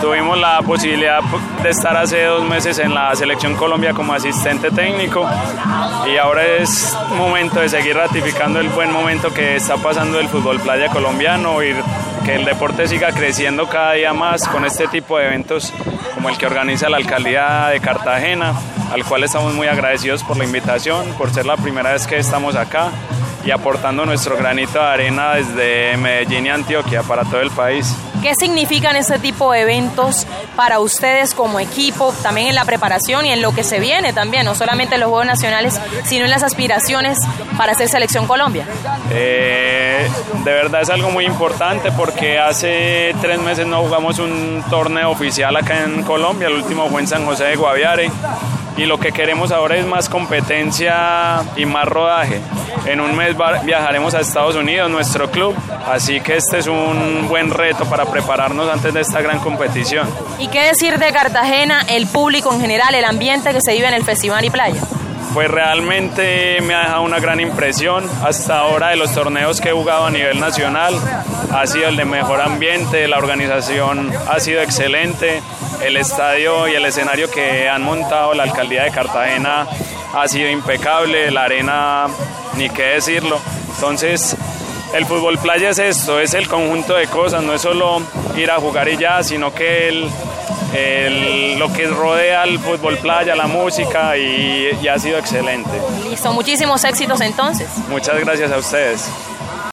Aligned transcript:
Tuvimos 0.00 0.38
la 0.38 0.62
posibilidad 0.62 1.20
de 1.62 1.70
estar 1.70 1.96
hace 1.96 2.24
dos 2.24 2.48
meses 2.48 2.78
en 2.78 2.94
la 2.94 3.14
selección 3.16 3.56
Colombia 3.56 3.92
como 3.92 4.14
asistente 4.14 4.70
técnico 4.70 5.28
y 6.06 6.16
ahora 6.16 6.46
es 6.46 6.96
momento 7.16 7.60
de 7.60 7.68
seguir 7.68 7.96
ratificando 7.96 8.60
el 8.60 8.68
buen 8.68 8.92
momento 8.92 9.32
que 9.34 9.56
está 9.56 9.76
pasando 9.76 10.20
el 10.20 10.28
fútbol 10.28 10.60
playa 10.60 10.88
colombiano 10.88 11.62
y 11.64 11.74
que 12.24 12.36
el 12.36 12.44
deporte 12.44 12.86
siga 12.86 13.10
creciendo 13.10 13.68
cada 13.68 13.92
día 13.92 14.12
más 14.12 14.46
con 14.46 14.64
este 14.64 14.86
tipo 14.86 15.18
de 15.18 15.26
eventos 15.26 15.72
como 16.14 16.28
el 16.28 16.38
que 16.38 16.46
organiza 16.46 16.88
la 16.88 16.98
alcaldía 16.98 17.68
de 17.68 17.80
Cartagena, 17.80 18.54
al 18.92 19.04
cual 19.04 19.24
estamos 19.24 19.52
muy 19.54 19.66
agradecidos 19.66 20.22
por 20.22 20.36
la 20.36 20.44
invitación, 20.44 21.06
por 21.18 21.30
ser 21.30 21.44
la 21.44 21.56
primera 21.56 21.92
vez 21.92 22.06
que 22.06 22.18
estamos 22.18 22.54
acá 22.54 22.90
y 23.44 23.50
aportando 23.50 24.04
nuestro 24.04 24.36
granito 24.36 24.78
de 24.78 24.84
arena 24.84 25.34
desde 25.34 25.96
Medellín 25.96 26.46
y 26.46 26.48
Antioquia 26.50 27.02
para 27.02 27.24
todo 27.24 27.40
el 27.40 27.50
país. 27.50 27.94
¿Qué 28.22 28.34
significan 28.34 28.96
este 28.96 29.18
tipo 29.20 29.52
de 29.52 29.60
eventos 29.60 30.26
para 30.56 30.80
ustedes 30.80 31.34
como 31.34 31.60
equipo, 31.60 32.12
también 32.22 32.48
en 32.48 32.56
la 32.56 32.64
preparación 32.64 33.26
y 33.26 33.32
en 33.32 33.42
lo 33.42 33.52
que 33.52 33.62
se 33.62 33.78
viene 33.78 34.12
también, 34.12 34.44
no 34.44 34.56
solamente 34.56 34.96
en 34.96 35.02
los 35.02 35.08
Juegos 35.08 35.26
Nacionales, 35.26 35.80
sino 36.04 36.24
en 36.24 36.30
las 36.30 36.42
aspiraciones 36.42 37.18
para 37.56 37.74
ser 37.74 37.88
Selección 37.88 38.26
Colombia? 38.26 38.66
Eh, 39.10 40.08
de 40.44 40.52
verdad 40.52 40.82
es 40.82 40.90
algo 40.90 41.10
muy 41.10 41.26
importante 41.26 41.92
porque 41.92 42.38
hace 42.38 43.14
tres 43.20 43.40
meses 43.40 43.66
no 43.66 43.82
jugamos 43.82 44.18
un 44.18 44.64
torneo 44.68 45.10
oficial 45.10 45.56
acá 45.56 45.84
en 45.84 46.02
Colombia, 46.02 46.48
el 46.48 46.54
último 46.54 46.88
fue 46.88 47.02
en 47.02 47.06
San 47.06 47.24
José 47.24 47.44
de 47.44 47.56
Guaviare 47.56 48.10
y 48.78 48.86
lo 48.86 48.98
que 48.98 49.10
queremos 49.10 49.50
ahora 49.50 49.76
es 49.76 49.84
más 49.84 50.08
competencia 50.08 51.42
y 51.56 51.66
más 51.66 51.86
rodaje. 51.86 52.40
En 52.86 53.00
un 53.00 53.14
mes 53.14 53.36
viajaremos 53.64 54.14
a 54.14 54.20
Estados 54.20 54.54
Unidos, 54.54 54.88
nuestro 54.88 55.30
club, 55.30 55.54
así 55.86 56.20
que 56.20 56.36
este 56.36 56.58
es 56.58 56.68
un 56.68 57.26
buen 57.28 57.50
reto 57.50 57.84
para 57.86 58.06
prepararnos 58.06 58.70
antes 58.70 58.94
de 58.94 59.00
esta 59.00 59.20
gran 59.20 59.40
competición. 59.40 60.08
¿Y 60.38 60.46
qué 60.48 60.62
decir 60.62 60.98
de 60.98 61.12
Cartagena, 61.12 61.82
el 61.88 62.06
público 62.06 62.54
en 62.54 62.60
general, 62.60 62.94
el 62.94 63.04
ambiente 63.04 63.52
que 63.52 63.60
se 63.60 63.72
vive 63.72 63.88
en 63.88 63.94
el 63.94 64.04
Festival 64.04 64.44
y 64.44 64.50
Playa? 64.50 64.80
Pues 65.38 65.52
realmente 65.52 66.60
me 66.62 66.74
ha 66.74 66.80
dejado 66.80 67.02
una 67.02 67.20
gran 67.20 67.38
impresión. 67.38 68.04
Hasta 68.24 68.58
ahora 68.58 68.88
de 68.88 68.96
los 68.96 69.14
torneos 69.14 69.60
que 69.60 69.68
he 69.68 69.72
jugado 69.72 70.06
a 70.06 70.10
nivel 70.10 70.40
nacional 70.40 70.96
ha 71.52 71.64
sido 71.64 71.86
el 71.86 71.96
de 71.96 72.04
mejor 72.04 72.40
ambiente, 72.40 73.06
la 73.06 73.18
organización 73.18 74.10
ha 74.28 74.40
sido 74.40 74.60
excelente, 74.62 75.40
el 75.80 75.96
estadio 75.96 76.66
y 76.66 76.74
el 76.74 76.84
escenario 76.84 77.30
que 77.30 77.68
han 77.68 77.84
montado 77.84 78.34
la 78.34 78.42
alcaldía 78.42 78.82
de 78.82 78.90
Cartagena 78.90 79.68
ha 80.12 80.26
sido 80.26 80.50
impecable, 80.50 81.30
la 81.30 81.44
arena 81.44 82.08
ni 82.56 82.68
qué 82.68 82.94
decirlo. 82.94 83.40
Entonces, 83.76 84.36
el 84.94 85.06
fútbol 85.06 85.38
playa 85.38 85.70
es 85.70 85.78
esto, 85.78 86.20
es 86.20 86.34
el 86.34 86.48
conjunto 86.48 86.94
de 86.94 87.06
cosas, 87.06 87.42
no 87.42 87.54
es 87.54 87.62
solo 87.62 88.02
ir 88.36 88.50
a 88.50 88.56
jugar 88.56 88.88
y 88.88 88.96
ya, 88.96 89.22
sino 89.22 89.52
que 89.52 89.88
el, 89.88 91.58
lo 91.58 91.72
que 91.72 91.86
rodea 91.86 92.42
al 92.42 92.58
fútbol 92.58 92.98
playa, 92.98 93.34
la 93.34 93.46
música 93.46 94.16
y, 94.16 94.78
y 94.80 94.88
ha 94.88 94.98
sido 94.98 95.18
excelente. 95.18 95.70
Listo, 96.08 96.32
muchísimos 96.32 96.84
éxitos 96.84 97.20
entonces. 97.20 97.68
Muchas 97.88 98.18
gracias 98.20 98.50
a 98.52 98.58
ustedes. 98.58 99.08